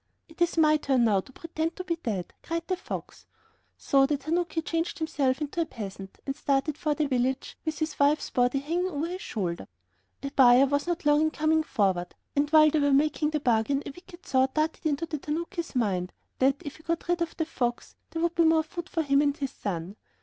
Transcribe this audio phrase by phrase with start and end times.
[0.27, 3.27] "It is my turn now to pretend to be dead," cried the fox.
[3.77, 7.99] So the tanuki changed himself into a peasant, and started for the village, with his
[7.99, 9.67] wife's body hanging over his shoulder.
[10.23, 13.83] A buyer was not long in coming forward, and while they were making the bargain
[13.85, 17.45] a wicked thought darted into the tanuki's head, that if he got rid of the
[17.45, 19.97] fox there would be more food for him and his son.